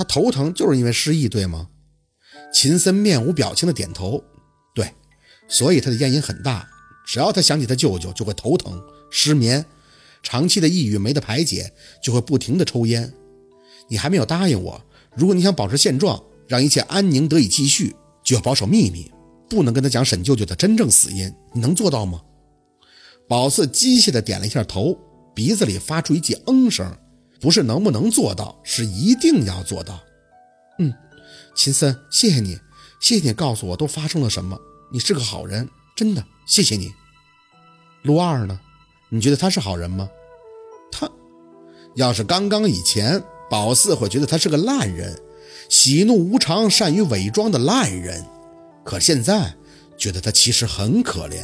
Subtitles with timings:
[0.00, 1.68] 他头疼就是因为失忆，对吗？
[2.50, 4.24] 秦森面无表情的点头，
[4.74, 4.94] 对，
[5.46, 6.66] 所以他的烟瘾很大，
[7.06, 9.62] 只要他想起他舅舅，就会头疼、失眠，
[10.22, 11.70] 长期的抑郁没得排解，
[12.02, 13.12] 就会不停的抽烟。
[13.88, 14.82] 你还没有答应我，
[15.14, 17.94] 如果你想保持现状，让一切安宁得以继续，
[18.24, 19.12] 就要保守秘密，
[19.50, 22.22] 不能跟他讲沈舅舅的真正死因，你能做到吗？
[23.28, 24.98] 宝四机械的点了一下头，
[25.34, 26.90] 鼻子里发出一记嗯声，
[27.40, 29.98] 不是能不能做到，是一定要做到。
[30.78, 30.92] 嗯。
[31.54, 32.58] 秦森，谢谢你，
[33.00, 34.58] 谢谢你告诉我都发生了什么。
[34.92, 36.92] 你是个好人，真的，谢谢你。
[38.02, 38.58] 陆二呢？
[39.08, 40.08] 你觉得他是好人吗？
[40.92, 41.10] 他，
[41.96, 45.20] 要是刚刚以前，宝四会觉得他是个烂人，
[45.68, 48.24] 喜怒无常、善于伪装的烂人。
[48.84, 49.54] 可现在，
[49.98, 51.42] 觉得他其实很可怜。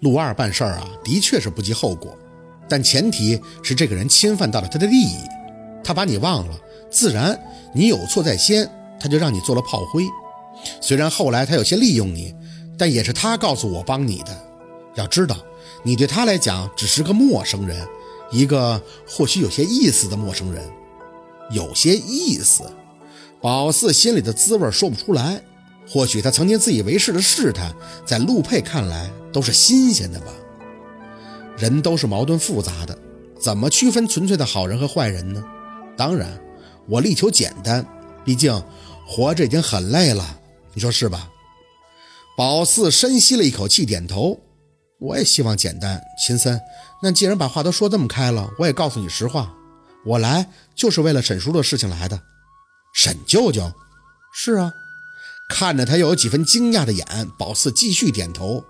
[0.00, 2.16] 陆二办事儿啊，的确是不计后果，
[2.70, 5.18] 但前提是这个人侵犯到了他的利益，
[5.84, 6.56] 他把你忘了，
[6.90, 7.38] 自然
[7.74, 8.70] 你有错在先。
[9.02, 10.04] 他就让你做了炮灰，
[10.78, 12.34] 虽然后来他有些利用你，
[12.76, 14.44] 但也是他告诉我帮你的。
[14.94, 15.38] 要知道，
[15.82, 17.88] 你对他来讲只是个陌生人，
[18.30, 20.62] 一个或许有些意思的陌生人。
[21.50, 22.62] 有些意思，
[23.40, 25.40] 宝四心里的滋味说不出来。
[25.88, 30.26] 或许他曾经自以为是的试探，在陆佩看来都是新鲜的吧。
[31.60, 32.98] 人都是矛盾复杂的，
[33.38, 35.44] 怎么区分纯粹的好人和坏人呢？
[35.96, 36.40] 当然，
[36.88, 37.86] 我力求简单，
[38.24, 38.60] 毕竟。
[39.06, 40.38] 活着已经很累了，
[40.72, 41.28] 你说是吧？
[42.36, 44.38] 宝四深吸了一口气，点头。
[45.00, 46.00] 我也希望简单。
[46.16, 46.60] 秦森，
[47.02, 49.52] 那既然把话都说这么开了，我也告诉你实话，
[50.06, 52.22] 我来就是为了沈叔的事情来的。
[52.94, 53.72] 沈舅舅？
[54.32, 54.72] 是啊。
[55.48, 57.04] 看着他又有几分惊讶的眼，
[57.36, 58.64] 宝四继续点头。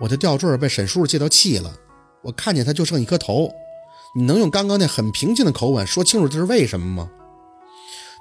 [0.00, 1.74] 我的吊坠被沈叔叔借到气了，
[2.22, 3.52] 我看见他就剩一颗头。
[4.14, 7.10] 你能用刚刚那很平静的口吻说清楚这是为什么吗？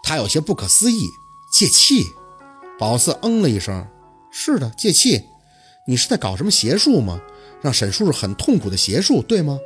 [0.04, 1.10] 他有些不可思议，
[1.52, 2.06] 借气。
[2.80, 3.88] 宝四嗯了一声
[4.32, 5.24] ：“是的，借气。
[5.88, 7.20] 你是在搞什么邪术吗？
[7.62, 9.60] 让沈叔叔很痛苦的邪术，对吗？”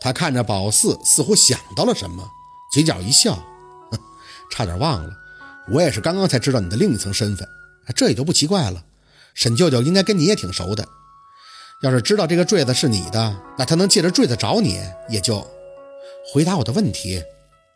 [0.00, 2.28] 他看着宝四，似乎想到了什么，
[2.72, 3.38] 嘴角一笑
[4.50, 5.10] ：“差点忘了，
[5.72, 7.48] 我也是刚刚才知道你的另一层身份，
[7.94, 8.84] 这也就不奇怪了。
[9.34, 10.86] 沈舅舅应该跟你也挺熟的。
[11.80, 15.46] 要是知道这个坠子是你的，那他能借着坠子找你，也就
[16.32, 17.22] 回答我的问题。”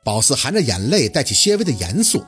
[0.04, 2.24] 宝四含着眼泪，带起些微的严肃。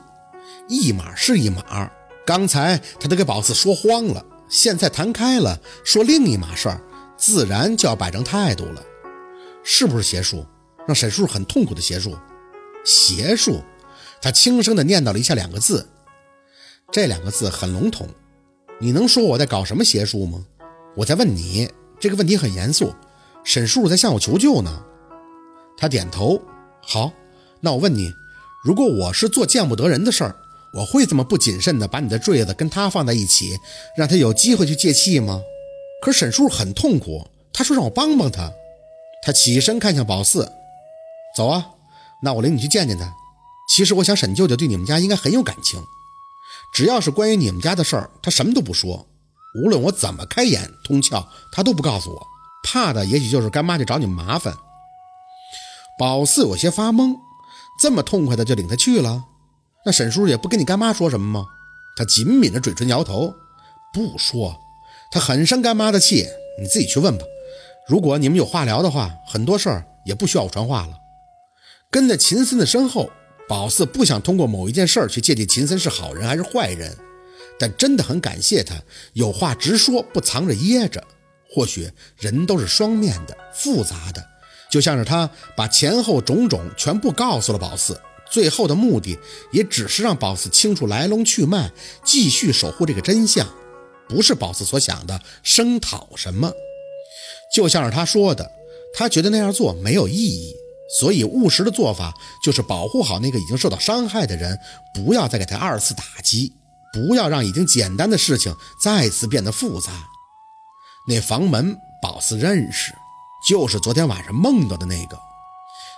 [0.69, 1.91] 一码是一码，
[2.25, 6.81] 刚才他都给宝四说慌了，现在谈开了，说另一码事儿，
[7.17, 8.81] 自然就要摆正态度了。
[9.61, 10.45] 是不是邪术？
[10.87, 12.15] 让沈叔叔很痛苦的邪术？
[12.85, 13.61] 邪术？
[14.21, 15.85] 他轻声地念叨了一下两个字，
[16.93, 18.07] 这两个字很笼统。
[18.79, 20.45] 你能说我在搞什么邪术吗？
[20.95, 21.69] 我在问你，
[21.99, 22.93] 这个问题很严肃。
[23.43, 24.83] 沈叔叔在向我求救呢。
[25.77, 26.41] 他点头，
[26.81, 27.11] 好。
[27.61, 28.11] 那我问你，
[28.63, 30.35] 如果我是做见不得人的事儿，
[30.73, 33.57] 我会这么不谨慎的把你的坠子跟他放在一起，
[33.97, 35.41] 让他有机会去借气吗？
[36.01, 38.51] 可是沈叔很痛苦，他说让我帮帮他。
[39.23, 40.51] 他起身看向宝四，
[41.35, 41.71] 走啊，
[42.21, 43.13] 那我领你去见见他。
[43.67, 45.83] 其实我想沈舅舅对你们家应该很有感情，
[46.73, 49.07] 只要是关于你们家的事儿，他什么都不说。
[49.55, 52.27] 无论我怎么开眼通窍，他都不告诉我，
[52.63, 54.53] 怕的也许就是干妈去找你麻烦。
[55.97, 57.15] 宝四有些发懵。
[57.77, 59.25] 这么痛快的就领他去了，
[59.85, 61.45] 那沈叔也不跟你干妈说什么吗？
[61.97, 63.33] 他紧抿着嘴唇摇头，
[63.93, 64.57] 不说。
[65.11, 66.25] 他很生干妈的气，
[66.57, 67.25] 你自己去问吧。
[67.85, 70.97] 如果你们有话聊的话，很多事儿也不需要我传话了。
[71.91, 73.11] 跟在秦森的身后，
[73.49, 76.97] 宝四不想通过某一件事儿去界定秦森是好人还是坏人，
[77.59, 78.75] 但真的很感谢他
[79.13, 81.03] 有话直说，不藏着掖着。
[81.49, 84.25] 或许人都是双面的，复杂的。
[84.69, 87.97] 就像是他把前后种种全部告诉了宝四，
[88.29, 89.17] 最后的目的
[89.51, 91.71] 也只是让宝四清楚来龙去脉，
[92.03, 93.47] 继续守护这个真相，
[94.09, 96.51] 不是宝四所想的声讨什么。
[97.53, 98.51] 就像是他说的，
[98.93, 100.53] 他觉得那样做没有意义，
[100.99, 104.59] 所以务实的做法就是保护好那个已经受到伤害的人，
[104.93, 106.51] 不要再给他二次打击，
[106.95, 109.91] 不要让已经简单的事情再次变得复杂。
[111.05, 112.93] 那房门，宝四认识。
[113.47, 115.19] 就是昨天晚上梦到的那个。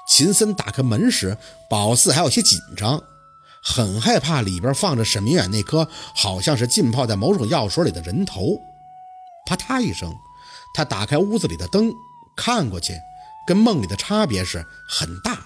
[0.09, 1.37] 秦森打开门时，
[1.69, 3.01] 宝四还有些紧张，
[3.63, 8.57] 很害怕里边放着沈明远那颗好像是浸泡在某种药水里的人头。
[9.45, 10.13] 啪嗒一声，
[10.73, 11.93] 他打开屋子里的灯，
[12.35, 12.97] 看过去，
[13.47, 15.37] 跟梦里的差别是很大。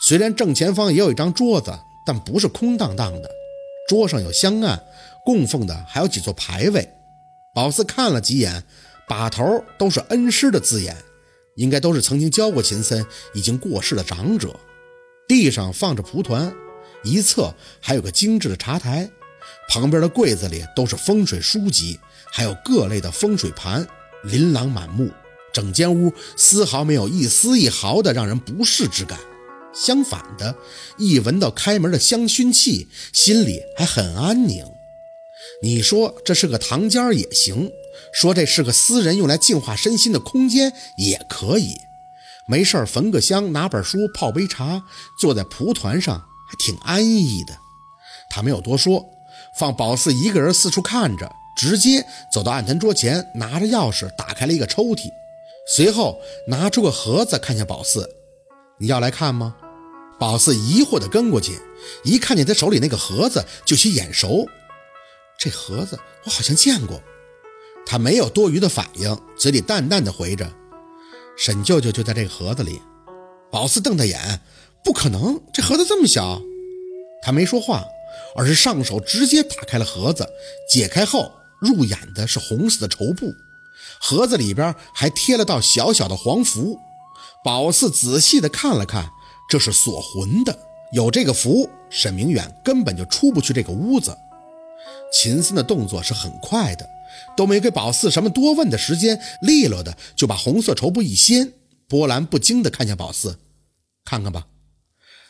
[0.00, 3.30] 虽然正前方也有一张桌子，但不是空荡荡的，
[3.92, 4.82] 桌上有香案，
[5.22, 6.94] 供奉的还有几座牌位。
[7.52, 8.64] 宝四看了几眼，
[9.06, 10.96] 把头都是恩师的字眼。
[11.56, 13.04] 应该都是曾经教过秦森、
[13.34, 14.58] 已经过世的长者。
[15.28, 16.50] 地上放着蒲团，
[17.04, 19.10] 一侧还有个精致的茶台，
[19.68, 22.00] 旁边的柜子里都是风水书籍，
[22.30, 23.86] 还有各类的风水盘，
[24.24, 25.10] 琳琅满目。
[25.52, 29.18] 整间屋丝毫没有一丝一毫的让人不适之感，
[29.72, 30.54] 相反的，
[30.98, 34.64] 一闻到开门的香薰气，心里还很安宁。
[35.62, 37.70] 你说这是个堂间也行，
[38.12, 41.76] 说这是个私人用来净化身心的空间也可以。
[42.46, 44.82] 没事焚个香，拿本书，泡杯茶，
[45.20, 47.56] 坐在蒲团上，还挺安逸的。
[48.28, 49.08] 他没有多说，
[49.56, 55.10] 放宝四一个人四处看着，直接走到案台桌前，拿着钥匙打开了一个抽屉，
[55.68, 58.10] 随后拿出个盒子，看向宝四
[58.80, 59.54] ：“你要来看吗？”
[60.18, 61.60] 宝四疑惑地跟过去，
[62.04, 64.48] 一看见他手里那个盒子，就起眼熟。
[65.38, 67.02] 这盒子我好像见过。
[67.84, 70.52] 他没有多余的反应，嘴里淡淡的回着。
[71.36, 72.80] 沈舅舅就在这个盒子里，
[73.50, 74.40] 宝四瞪大眼，
[74.84, 76.40] 不可能，这盒子这么小。
[77.22, 77.84] 他没说话，
[78.36, 80.28] 而是上手直接打开了盒子，
[80.70, 83.32] 解开后入眼的是红色的绸布，
[84.00, 86.78] 盒子里边还贴了道小小的黄符。
[87.44, 89.10] 宝四仔细的看了看，
[89.52, 90.58] 这是锁魂的，
[90.92, 94.16] 有这个符，沈明远根本就出不去这个屋子。
[95.12, 96.88] 秦森的动作是很快的。
[97.36, 101.52] 都没给宝四什么多问的时间，利落的就把红色绸布一掀，
[101.86, 103.38] 波澜不惊的看向宝四，
[104.06, 104.46] 看看吧。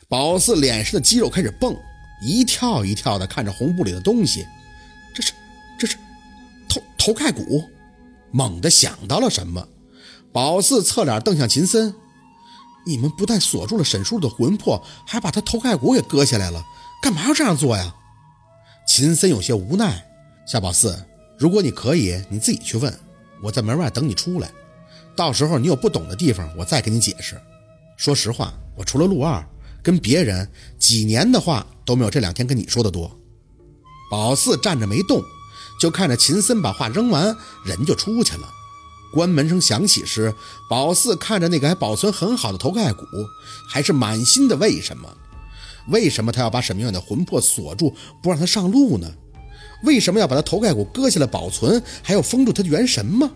[0.08, 1.76] 宝四脸上的肌肉开始蹦，
[2.24, 4.46] 一跳一跳的看着红布里的东西，
[5.12, 5.32] 这是
[5.76, 5.96] 这是
[6.68, 7.64] 头头盖骨。
[8.30, 9.66] 猛地想到了什么，
[10.32, 11.92] 宝四侧脸瞪向秦森
[12.84, 16.64] ：“你们不但锁住了沈叔的魂魄，还把他头盖骨给割下来了，
[17.02, 17.94] 干嘛要这样做呀？”
[18.86, 20.04] 秦森有些无奈
[20.46, 20.96] ：“夏宝四。”
[21.38, 23.00] 如果你可以，你自己去问，
[23.42, 24.48] 我在门外等你出来。
[25.16, 27.40] 到时候你有不懂的地方，我再给你解释。
[27.96, 29.44] 说实话，我除了陆二，
[29.82, 30.48] 跟别人
[30.78, 33.10] 几年的话都没有这两天跟你说的多。
[34.08, 35.20] 宝四站着没动，
[35.80, 38.48] 就看着秦森把话扔完，人就出去了。
[39.12, 40.34] 关门声响起时，
[40.68, 43.04] 宝四看着那个还保存很好的头盖骨，
[43.68, 45.16] 还是满心的为什么？
[45.88, 49.12] 为什么他要把沈明远的魂魄锁住，不让他上路呢？
[49.84, 53.30] 为什么要把他头盖骨割下来保存，还要封住他的元神吗？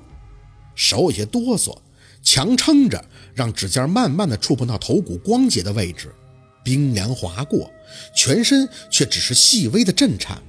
[0.75, 1.77] 手有些哆嗦，
[2.23, 6.15] 强撑着，让指尖慢慢的触碰到头骨光洁的位置，
[6.63, 7.71] 冰凉划过，
[8.15, 10.41] 全身却只是细微的震颤。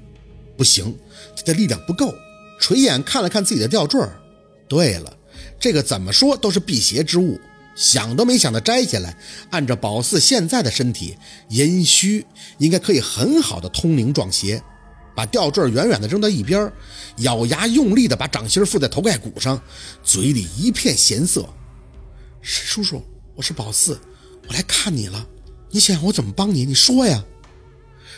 [0.56, 0.96] 不行，
[1.36, 2.14] 他的力量不够。
[2.60, 4.00] 垂眼看了看自己的吊坠
[4.68, 5.18] 对了，
[5.60, 7.40] 这个怎么说都是辟邪之物，
[7.76, 9.18] 想都没想的摘下来，
[9.50, 11.18] 按照宝四现在的身体，
[11.50, 12.26] 阴虚
[12.58, 14.62] 应该可以很好的通灵撞邪。
[15.16, 16.72] 把吊坠远远的扔到一边，
[17.18, 19.60] 咬牙用力的把掌心附在头盖骨上，
[20.04, 21.50] 嘴里一片咸涩。
[22.40, 23.04] 沈叔叔，
[23.36, 24.00] 我是宝四，
[24.48, 25.26] 我来看你了。
[25.72, 26.66] 你想我怎么帮你？
[26.66, 27.26] 你说呀。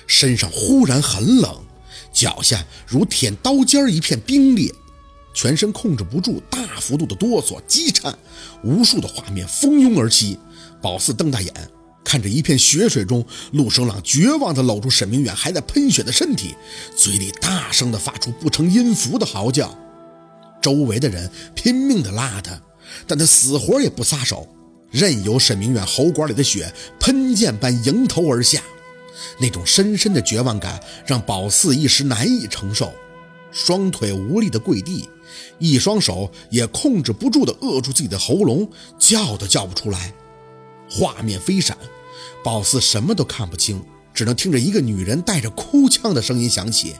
[0.07, 1.63] 身上忽然很冷，
[2.12, 4.69] 脚下如舔刀尖一片冰裂，
[5.33, 8.17] 全身控制不住大幅度的哆嗦、激颤，
[8.63, 10.37] 无数的画面蜂拥而起。
[10.81, 11.53] 宝四瞪大眼。
[12.01, 16.55] 看着一片血水中，陆生朗绝望地搂住沈明远还在喷血的身体，
[16.95, 19.77] 嘴里大声地发出不成音符的嚎叫。
[20.59, 22.59] 周围的人拼命地拉他，
[23.05, 24.47] 但他死活也不撒手，
[24.89, 28.59] 任由沈明远喉管里的血喷溅般迎头而下。
[29.39, 32.91] 那种深深的绝望感让宝四一时难以承受，
[33.51, 35.07] 双腿无力地跪地，
[35.57, 40.13] 一双手也控制不住地扼住自己的喉咙，叫都叫不出来。
[40.89, 41.77] 画面飞闪。
[42.41, 43.83] 宝四什么都看不清，
[44.13, 46.95] 只能听着一个女人带着哭腔的声音响起：“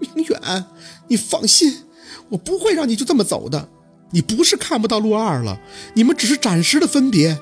[0.00, 0.64] 明远，
[1.06, 1.84] 你放心，
[2.30, 3.68] 我不会让你就这么走的。
[4.10, 5.60] 你不是看不到陆二了，
[5.94, 7.38] 你们只是暂时的分别。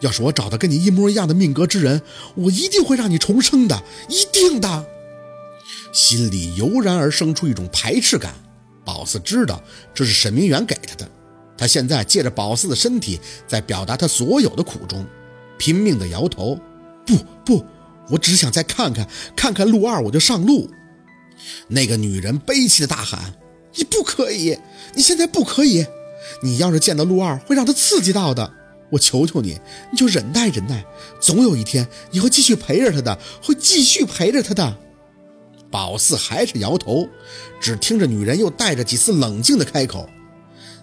[0.00, 2.00] 要是我找到跟你一模一样的命格之人，
[2.34, 4.86] 我一定会让你重生的，一定的。”
[5.92, 8.34] 心里油然而生出一种排斥感。
[8.92, 9.62] 宝四知道
[9.94, 11.08] 这是沈明远给他的，
[11.56, 15.06] 他现在借着宝四的身体，在表达他所有的苦衷。
[15.56, 16.58] 拼命的摇头，
[17.06, 17.64] 不不，
[18.08, 19.06] 我只想再看看，
[19.36, 20.68] 看看陆二，我就上路。
[21.68, 23.34] 那个女人悲泣的大喊
[23.76, 24.58] ：“你不可以，
[24.96, 25.86] 你现在不可以！
[26.42, 28.52] 你要是见到陆二，会让他刺激到的。
[28.90, 29.60] 我求求你，
[29.92, 30.84] 你就忍耐忍耐，
[31.20, 34.76] 总有一天你会继续陪着他的，会继续陪着他的。”
[35.70, 37.08] 宝四还是摇头，
[37.60, 40.08] 只听着女人又带着几丝冷静的开口：“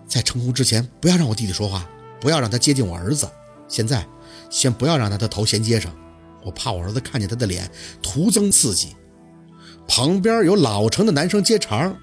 [0.08, 1.88] 在成功之前，不要让我弟弟说话，
[2.22, 3.30] 不要让他接近我儿子。
[3.68, 4.06] 现在。”
[4.50, 5.94] 先不要让他的头衔接上，
[6.42, 7.70] 我怕我儿子看见他的脸，
[8.02, 8.96] 徒增刺激。
[9.86, 11.94] 旁边有老成的男生接茬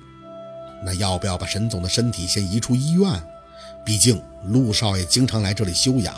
[0.85, 3.11] 那要不要把沈总的身体先移出医院？
[3.83, 6.15] 毕竟陆少爷经常来这里休养，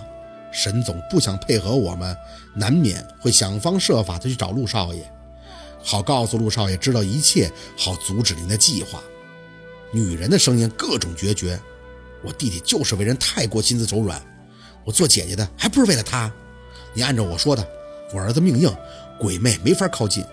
[0.51, 2.17] 沈总不想配合我们，
[2.57, 5.09] 难免会想方设法的去找陆少爷，
[5.89, 9.01] 好告诉陆少爷知道一切，好阻止您的计划。
[9.93, 11.57] 女人的声音各种决绝，
[12.25, 14.21] 我弟弟就是为人太过心慈手软，
[14.85, 16.29] 我做姐姐的还不是为了他？
[16.93, 17.65] 你按照我说的，
[18.13, 18.77] 我儿子命硬，
[19.17, 20.25] 鬼魅没法靠近。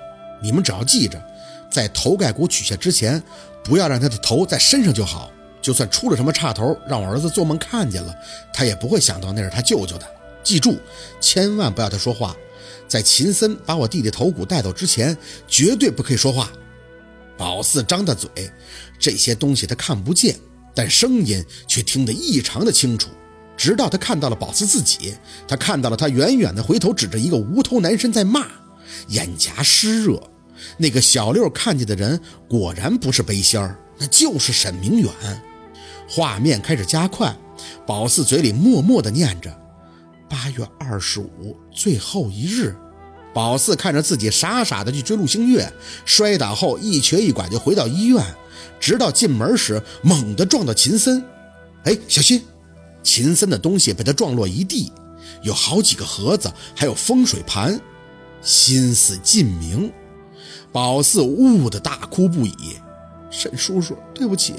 [0.41, 1.23] 你们只要记着，
[1.69, 3.21] 在头盖骨取下之前，
[3.63, 5.29] 不要让他的头在身上就好。
[5.61, 8.13] 就算出了什么岔头，让我儿子做梦看见了，
[8.51, 10.05] 他也不会想到那是他舅舅的。
[10.43, 10.79] 记住，
[11.21, 12.35] 千万不要他说话。
[12.87, 15.17] 在秦森把我弟弟头骨带走之前，
[15.47, 16.51] 绝对不可以说话。
[17.37, 18.29] 宝四张大嘴，
[18.99, 20.35] 这些东西他看不见，
[20.75, 23.09] 但声音却听得异常的清楚。
[23.55, 25.15] 直到他看到了宝四自己，
[25.47, 28.47] 他看到了他远远的回头指着一个无头男身在骂，
[29.09, 30.21] 眼颊湿热。
[30.77, 35.11] 那个小六看见的人果然不是背仙儿，那就是沈明远。
[36.07, 37.35] 画面开始加快，
[37.85, 39.55] 宝四嘴里默默的念着
[40.29, 42.75] ：“八月二十五，最后一日。”
[43.33, 45.71] 宝四看着自己傻傻的去追陆星月，
[46.05, 48.23] 摔倒后一瘸一拐就回到医院，
[48.79, 51.23] 直到进门时猛地撞到秦森。
[51.85, 52.43] 哎，小心！
[53.01, 54.91] 秦森的东西被他撞落一地，
[55.41, 57.81] 有好几个盒子，还有风水盘，
[58.41, 59.91] 心思尽明。
[60.71, 62.77] 宝四呜的大哭不已。
[63.31, 64.53] 沈叔叔，对不起。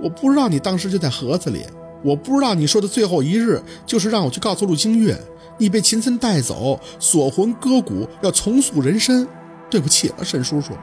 [0.00, 1.66] 我不知道你当时就在盒子里，
[2.06, 5.20] 我不知道你说的最后一日就是让我去告诉陆清月，
[5.58, 9.26] 你被秦森带走，锁魂割骨，要重塑人身。
[9.68, 10.74] 对不起了，沈叔叔，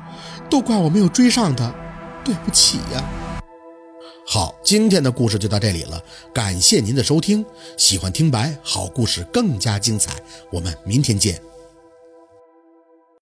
[0.50, 1.74] 都怪我没有追上他，
[2.26, 3.02] 对不起呀。
[4.28, 6.04] 好，今天的故事就到这里了，
[6.34, 7.46] 感谢您的收听。
[7.78, 10.12] 喜欢听白好故事更加精彩，
[10.52, 11.53] 我们明天见。